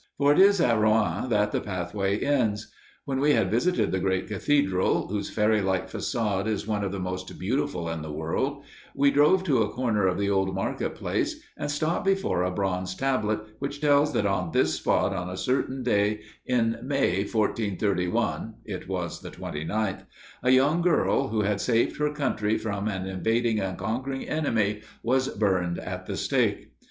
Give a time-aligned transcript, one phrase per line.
[0.17, 2.71] For it is at Rouen that the pathway ends.
[3.05, 7.37] When we had visited the great cathedral, whose fairylike façade is one of the most
[7.37, 8.63] beautiful in the world,
[8.95, 12.95] we drove to a corner of the old market place and stopped before a bronze
[12.95, 18.87] tablet which tells that on this spot on a certain day in May, 1431 (it
[18.87, 20.05] was the 29th),
[20.41, 25.27] a young girl who had saved her country from an invading and conquering enemy was
[25.27, 26.71] burned at the stake.